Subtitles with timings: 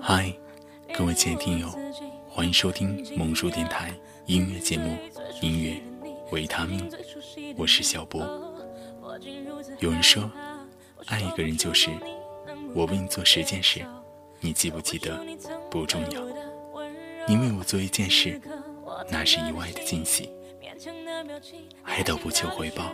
[0.00, 0.34] 嗨，
[0.92, 1.68] 各位亲爱的听友，
[2.28, 3.94] 欢迎收听萌叔电台
[4.26, 4.96] 音乐节目
[5.40, 5.80] 《音乐
[6.32, 6.90] 维他命》，
[7.56, 8.20] 我是小波。
[9.78, 10.28] 有人说，
[11.06, 11.90] 爱一个人就是
[12.74, 13.86] 我为你做十件事，
[14.40, 15.24] 你记不记得
[15.70, 16.20] 不重要，
[17.28, 18.40] 你为我做一件事，
[19.08, 20.28] 那是意外的惊喜。
[21.84, 22.92] 爱到不求回报，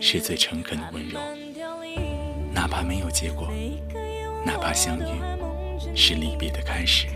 [0.00, 1.20] 是最诚恳的温柔。
[2.52, 3.48] 哪怕没有结果，
[4.46, 5.20] 哪怕相遇
[5.96, 7.08] 是离别的开始，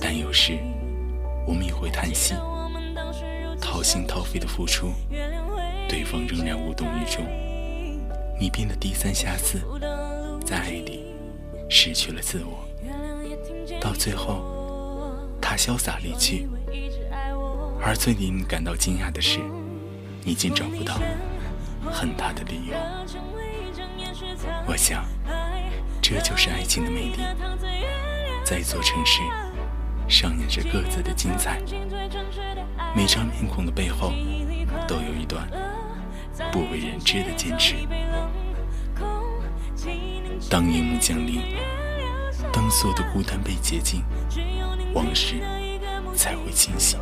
[0.00, 0.58] 但有时
[1.46, 2.34] 我们也会叹息，
[3.60, 4.90] 掏心掏肺的付出，
[5.88, 7.24] 对方仍然无动于衷。
[8.36, 9.60] 你变得低三下四，
[10.44, 11.14] 在爱里
[11.70, 12.66] 失去了自我，
[13.80, 14.42] 到最后
[15.40, 16.48] 他潇洒离去。
[17.80, 19.38] 而最令你感到惊讶的是，
[20.24, 20.98] 你竟找不到
[21.92, 22.74] 恨他的理由。
[24.66, 25.04] 我想，
[26.12, 27.16] 这就是爱情的魅力，
[28.44, 29.22] 在一座城市
[30.06, 31.58] 上演着各自的精彩。
[32.94, 34.12] 每张面孔的背后，
[34.86, 35.48] 都有一段
[36.52, 37.76] 不为人知的坚持。
[40.50, 41.40] 当夜幕降临，
[42.52, 44.04] 当所有的孤单被洁净，
[44.92, 45.36] 往事
[46.14, 47.00] 才会清醒。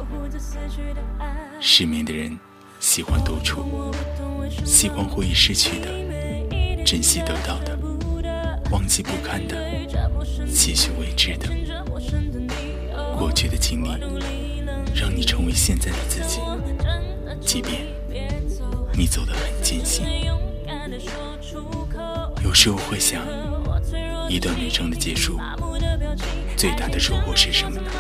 [1.59, 2.39] 失眠的人
[2.79, 3.93] 喜欢独处，
[4.65, 7.77] 喜欢回忆失去的，珍惜得到的，
[8.71, 9.57] 忘记不堪的，
[10.47, 11.49] 继续未知的。
[13.19, 13.89] 过去的经历
[14.95, 16.41] 让你成为现在的自己，
[17.41, 17.83] 即便
[18.95, 20.07] 你走得很艰辛。
[22.45, 23.23] 有时候会想，
[24.29, 25.39] 一段旅程的结束，
[26.57, 27.91] 最大的收获是什么呢？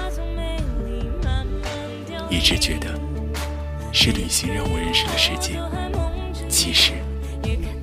[2.30, 2.88] 一直觉得
[3.92, 5.60] 是旅行让我认识了世界，
[6.48, 6.92] 其实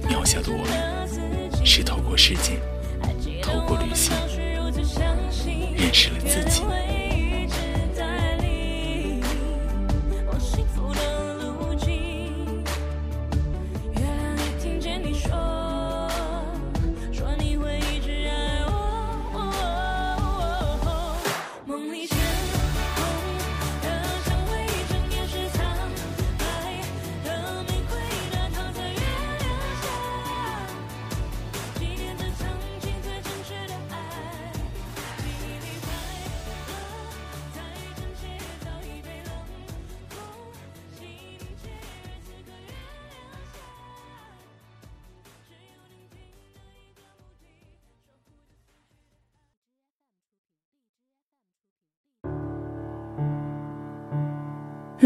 [0.09, 2.57] 渺小的我们是透过时间，
[3.67, 4.15] 过旅行
[5.75, 6.96] 认识了自己。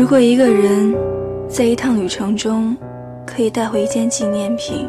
[0.01, 0.95] 如果一个人
[1.47, 2.75] 在一趟旅程中
[3.23, 4.87] 可以带回一件纪念品，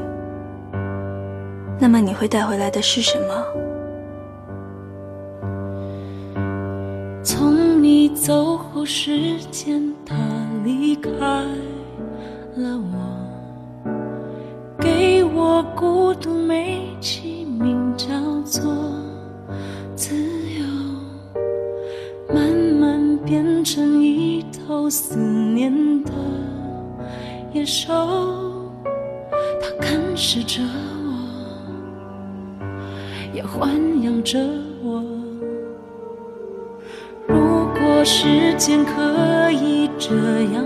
[1.79, 3.45] 那么你会带回来的是什么？
[7.23, 10.17] 从你走后，时间它
[10.65, 11.11] 离开
[12.57, 12.81] 了
[13.85, 13.93] 我，
[14.81, 18.09] 给我孤独美其名叫
[18.47, 18.75] 做
[19.95, 20.17] 自
[20.59, 20.65] 由，
[22.35, 22.51] 慢
[22.81, 24.42] 慢变成一。
[24.93, 25.73] 思念
[26.05, 26.13] 的
[27.55, 27.91] 野兽，
[29.59, 30.61] 它啃食着
[31.03, 32.61] 我，
[33.33, 34.39] 也豢养着
[34.85, 35.03] 我。
[37.27, 40.15] 如果时间可以这
[40.53, 40.63] 样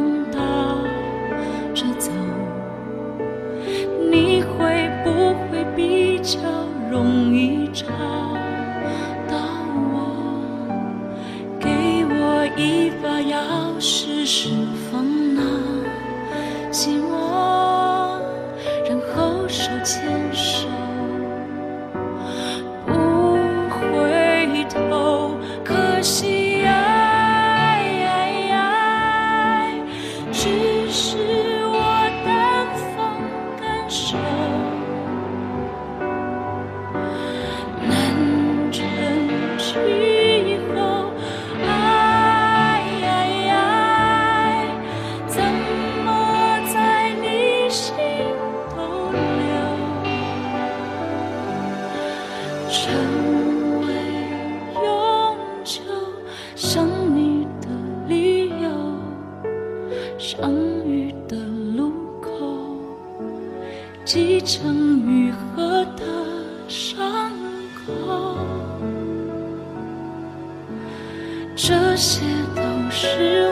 [71.96, 72.20] 些
[72.54, 72.60] 都
[72.90, 73.45] 是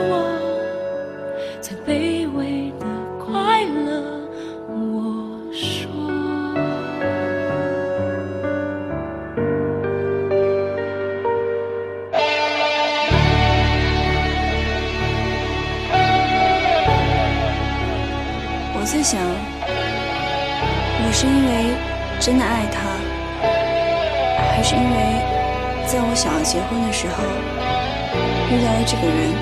[28.85, 29.33] 这个人？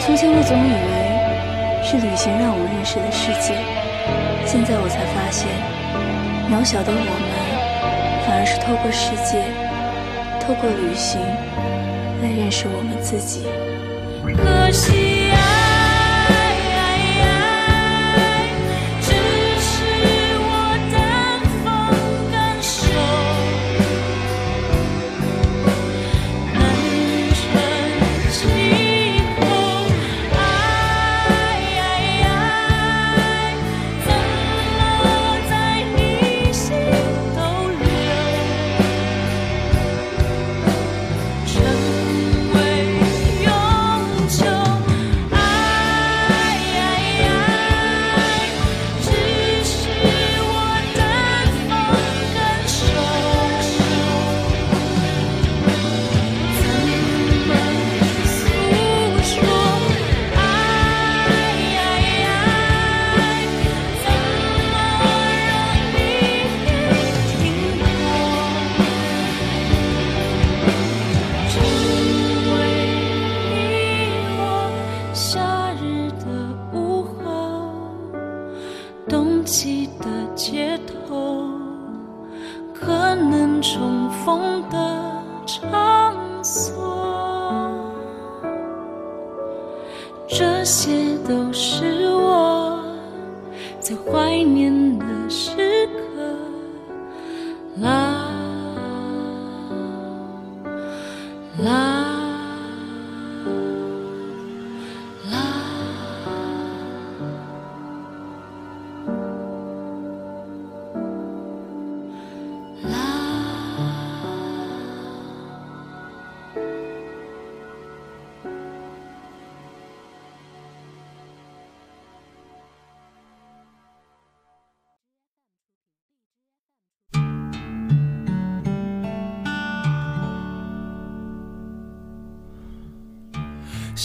[0.00, 3.54] 从前我总以为是旅行让我认识了世界，
[4.44, 5.46] 现在我才发现，
[6.50, 7.04] 渺小的我们
[8.26, 9.46] 反而是透过世界，
[10.40, 11.20] 透过旅行
[12.22, 13.46] 来认识我们自己。
[14.36, 15.09] 可惜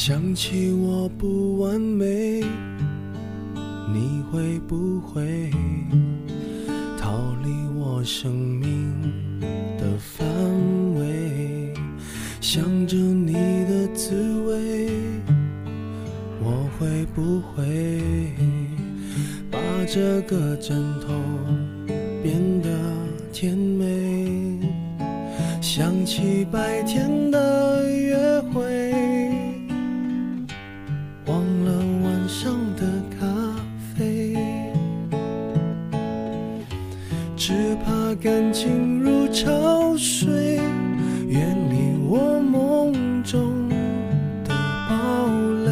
[0.08, 2.40] 想起我不完美，
[3.92, 5.50] 你会不会
[6.96, 7.10] 逃
[7.44, 8.94] 离我生命
[9.80, 10.24] 的范
[10.94, 11.74] 围？
[12.40, 14.14] 想着你的滋
[14.44, 14.92] 味，
[16.40, 18.32] 我会不会
[19.50, 19.58] 把
[19.88, 21.16] 这个枕头
[22.22, 22.70] 变得
[23.34, 24.60] 甜美？
[25.60, 27.75] 想起白天的
[39.36, 40.62] 潮水，
[41.28, 43.68] 远离我梦中
[44.46, 44.56] 的
[44.88, 45.28] 堡
[45.66, 45.70] 垒。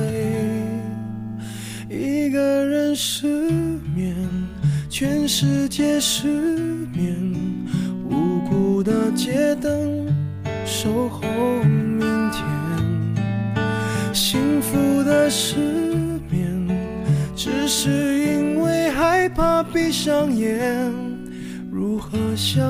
[1.90, 3.26] 一个人失
[3.96, 4.14] 眠，
[4.90, 6.28] 全世界失
[6.94, 7.16] 眠。
[8.10, 10.08] 无辜的街灯
[10.66, 11.22] 守候
[11.64, 12.44] 明天。
[14.12, 15.56] 幸福的失
[16.30, 16.68] 眠，
[17.34, 20.92] 只是因为害怕闭上眼。
[21.72, 22.62] 如何想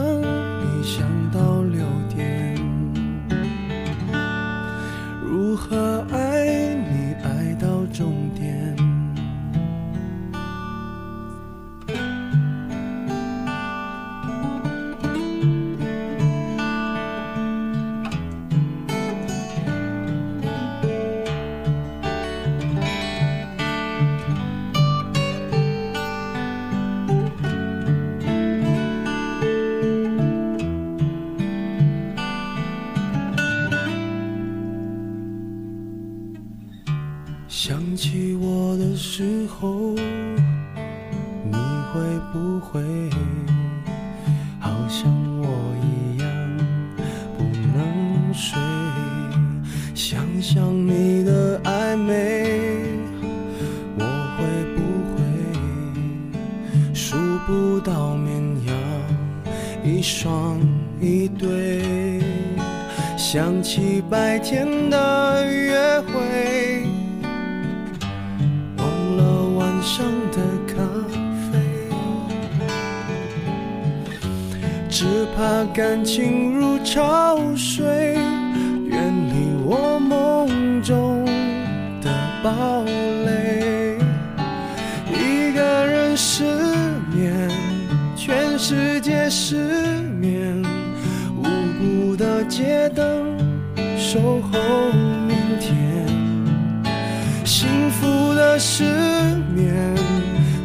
[5.44, 6.23] 如何爱
[57.46, 58.76] 不到绵羊
[59.84, 60.60] 一双
[61.00, 62.22] 一对？
[63.18, 66.84] 想起白天的约会。
[68.78, 68.86] 忘
[69.18, 69.24] 了
[69.58, 70.74] 晚上的咖
[71.52, 71.60] 啡，
[74.90, 78.16] 只怕感情如潮水，
[78.88, 79.34] 远离
[79.66, 81.26] 我梦中
[82.02, 82.12] 的
[82.44, 83.23] 堡垒。
[89.36, 89.56] 失
[90.22, 90.62] 眠，
[91.36, 91.42] 无
[91.80, 93.36] 辜的街灯
[93.98, 94.60] 守候
[95.28, 96.06] 明天。
[97.44, 98.84] 幸福的失
[99.56, 99.74] 眠，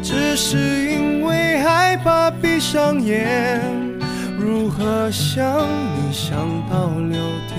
[0.03, 3.59] 只是因为害怕闭上眼。
[4.37, 5.43] 如何想
[5.95, 6.37] 你想
[6.69, 7.58] 到六点？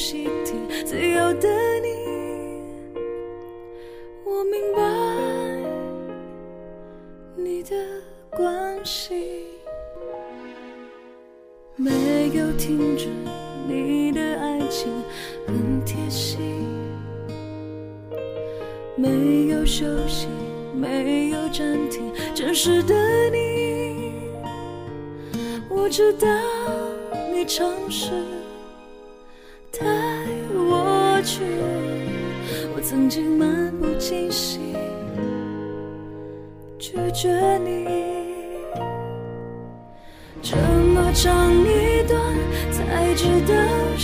[0.00, 1.46] 习题，自由的
[1.82, 1.88] 你，
[4.24, 4.80] 我明白
[7.36, 7.76] 你的
[8.30, 9.44] 关系。
[11.76, 13.08] 没有停止，
[13.68, 14.90] 你的爱情
[15.46, 16.40] 很贴心。
[18.96, 20.28] 没有休息，
[20.74, 22.94] 没有暂停，真实的
[23.30, 24.14] 你，
[25.68, 26.26] 我知道
[27.30, 28.12] 你尝试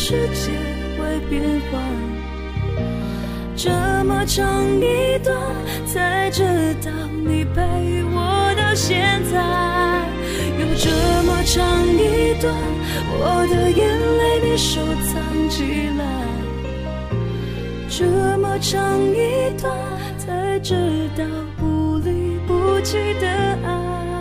[0.09, 0.53] 世界
[0.97, 1.83] 会变换。
[3.57, 3.69] 这
[4.05, 5.37] 么长一段，
[5.85, 6.45] 才知
[6.81, 6.93] 道
[7.27, 9.35] 你陪我到现在。
[10.61, 10.89] 有这
[11.25, 12.55] 么长一段，
[13.19, 15.19] 我的眼泪你收藏
[15.51, 16.01] 起来。
[17.89, 19.75] 这么长一段，
[20.19, 21.25] 才知道
[21.59, 24.16] 不离不弃的爱。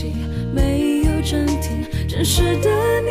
[0.00, 0.14] 息，
[0.54, 2.70] 没有暂停，真实的
[3.02, 3.10] 你，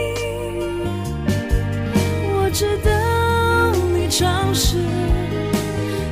[2.34, 2.90] 我知道
[3.96, 4.78] 你尝试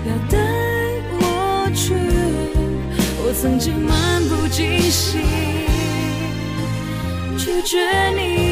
[0.05, 0.37] 要带
[1.19, 1.95] 我去，
[3.23, 5.21] 我曾经漫不经心
[7.39, 8.46] 拒绝你。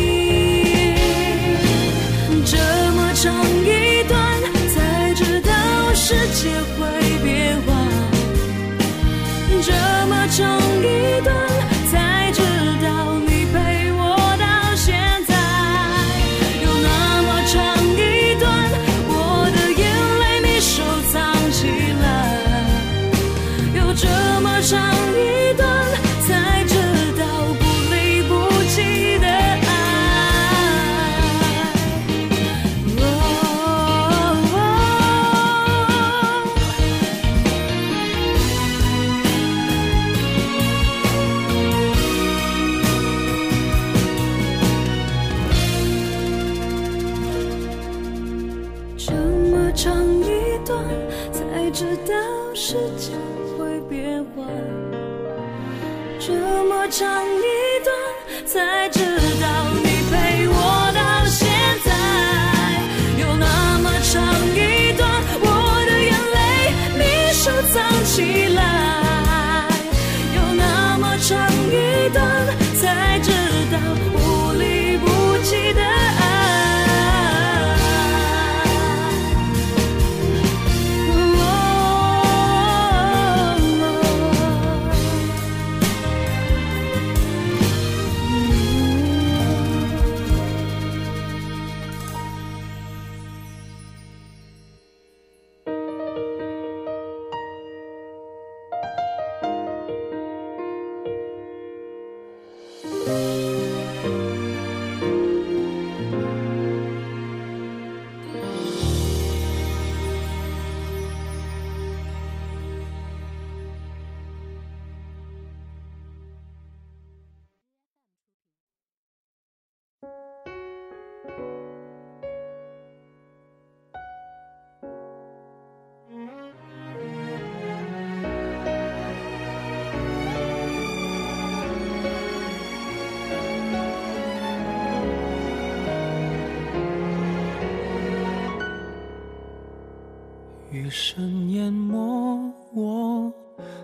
[140.75, 143.31] 余声淹没我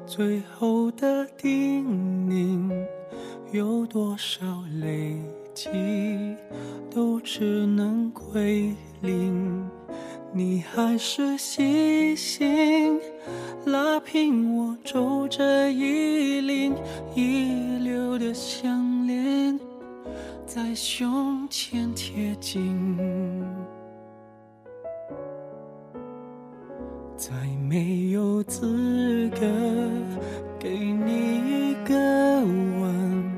[0.06, 1.86] 最后的叮
[2.28, 2.70] 咛，
[3.54, 4.46] 有多少
[4.82, 5.16] 累
[5.54, 5.70] 积
[6.94, 9.66] 都只能归零。
[10.34, 13.00] 你还是细心
[13.66, 16.76] 拉平我皱着衣领，
[17.16, 19.58] 遗留的项链
[20.46, 23.00] 在胸前贴紧。
[27.22, 27.30] 再
[27.70, 29.46] 没有资格
[30.58, 33.32] 给你一个吻。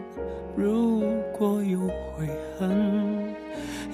[0.55, 1.03] 如
[1.37, 1.81] 果有
[2.15, 3.35] 悔恨，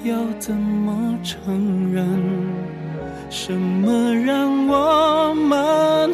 [0.04, 2.06] 要怎么承认？
[3.32, 6.14] 什么让我们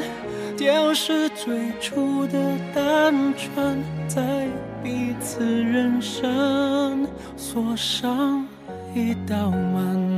[0.55, 2.39] 丢失最初的
[2.73, 4.47] 单纯，在
[4.81, 8.47] 彼此人生锁上
[8.93, 10.14] 一道门？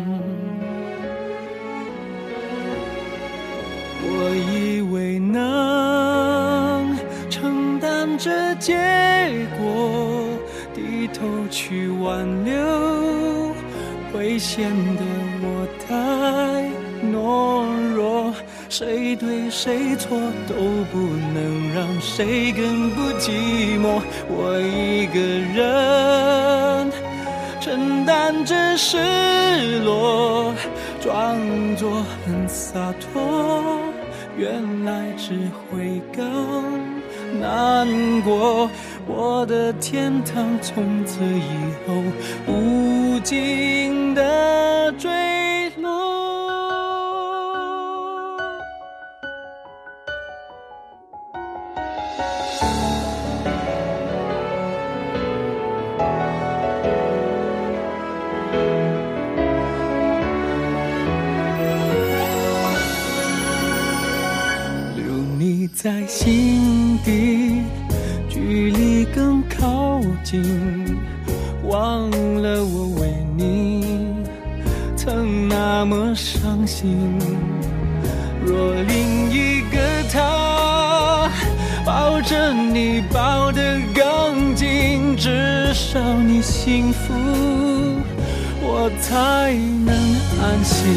[4.19, 6.97] 我以为能
[7.29, 8.73] 承担这结
[9.59, 10.27] 果，
[10.73, 13.53] 低头去挽留，
[14.11, 15.03] 会显得
[15.43, 15.93] 我太
[17.05, 18.33] 懦弱。
[18.69, 20.55] 谁对谁错都
[20.91, 20.97] 不
[21.33, 24.01] 能让谁更不寂寞。
[24.29, 25.19] 我一个
[25.55, 26.91] 人
[27.61, 28.97] 承担着失
[29.83, 30.53] 落，
[30.99, 31.37] 装
[31.75, 33.79] 作很洒脱。
[34.37, 35.33] 原来只
[35.71, 36.21] 会更
[37.39, 37.87] 难
[38.21, 38.69] 过，
[39.07, 42.03] 我的天堂从此以后
[42.47, 45.09] 无尽的追
[85.67, 87.13] 至少你幸福，
[88.61, 89.51] 我才
[89.85, 89.93] 能
[90.41, 90.87] 安心。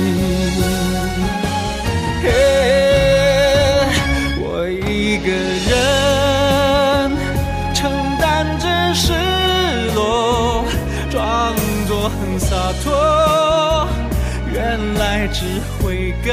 [2.23, 2.31] 嘿，
[4.39, 5.33] 我一个
[5.67, 7.11] 人
[7.75, 9.13] 承担着失
[9.93, 10.65] 落，
[11.11, 11.53] 装
[11.89, 12.55] 作很洒
[12.85, 13.89] 脱，
[14.53, 15.45] 原来只
[15.83, 16.31] 会更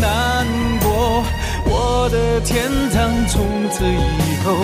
[0.00, 0.46] 难
[0.84, 1.24] 过。
[1.70, 4.54] 我的天堂从此以后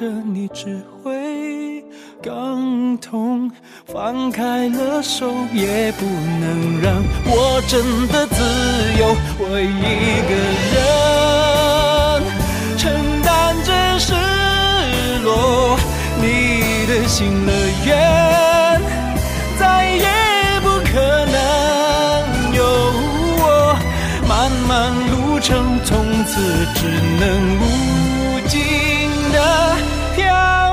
[0.00, 1.84] 着你只会
[2.22, 3.50] 更痛。
[3.84, 8.42] 放开了手，也不能让我真的自
[8.98, 9.14] 由。
[9.38, 10.32] 我一个
[10.72, 10.78] 人
[12.78, 12.90] 承
[13.22, 14.14] 担着失
[15.22, 15.76] 落，
[16.22, 17.52] 你的心乐
[17.84, 18.80] 园
[19.58, 20.08] 再也
[20.62, 21.36] 不可能
[22.54, 22.64] 有
[23.42, 23.76] 我。
[24.26, 24.70] 漫漫
[25.10, 26.40] 路程，从此
[26.74, 26.86] 只
[27.20, 27.28] 能
[27.60, 27.62] 无
[29.40, 29.76] 的
[30.14, 30.69] 漂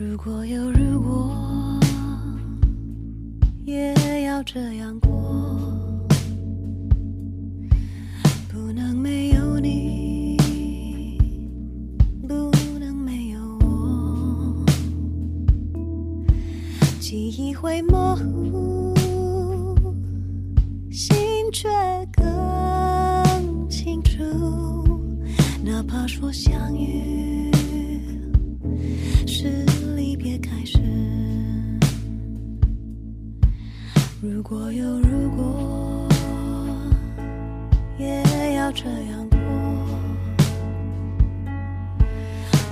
[0.00, 1.78] 如果有如果
[3.66, 5.10] 也要这样过。
[8.48, 10.38] 不能没有你
[12.26, 14.64] 不能没有我
[16.98, 18.94] 记忆会模糊
[20.90, 21.14] 心
[21.52, 21.68] 却
[22.10, 24.18] 更清楚
[25.62, 27.52] 哪怕说相遇
[29.26, 29.69] 是
[34.50, 36.08] 如果有如果
[37.98, 39.38] 也要这样过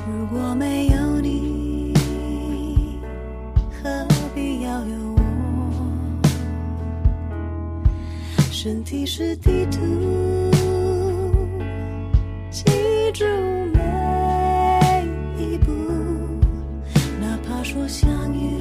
[0.09, 1.95] 如果没有你
[3.71, 3.89] 何
[4.35, 5.21] 必要有我？
[8.51, 9.79] 身体是地图
[12.51, 12.65] 记
[13.15, 13.25] 住
[13.73, 15.07] 每
[15.39, 15.71] 一步
[17.21, 18.58] 哪怕说相遇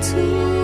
[0.00, 0.57] To.